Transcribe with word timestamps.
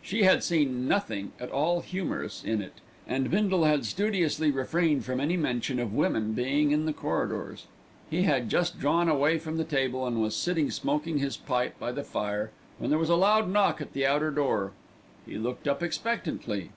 She 0.00 0.22
had 0.22 0.44
seen 0.44 0.86
nothing 0.86 1.32
at 1.40 1.50
all 1.50 1.80
humorous 1.80 2.44
in 2.44 2.62
it, 2.62 2.74
and 3.04 3.28
Bindle 3.28 3.64
had 3.64 3.84
studiously 3.84 4.48
refrained 4.52 5.04
from 5.04 5.18
any 5.18 5.36
mention 5.36 5.80
of 5.80 5.92
women 5.92 6.34
being 6.34 6.70
in 6.70 6.86
the 6.86 6.92
corridors. 6.92 7.66
He 8.08 8.22
had 8.22 8.48
just 8.48 8.78
drawn 8.78 9.08
away 9.08 9.38
from 9.40 9.56
the 9.56 9.64
table, 9.64 10.06
and 10.06 10.22
was 10.22 10.36
sitting 10.36 10.70
smoking 10.70 11.18
his 11.18 11.36
pipe 11.36 11.80
by 11.80 11.90
the 11.90 12.04
fire, 12.04 12.52
when 12.78 12.90
there 12.90 12.98
was 13.00 13.10
a 13.10 13.16
loud 13.16 13.50
knock 13.50 13.80
at 13.80 13.92
the 13.92 14.06
outer 14.06 14.30
door. 14.30 14.70
He 15.26 15.36
looked 15.36 15.66
up 15.66 15.82
expectantly. 15.82 16.70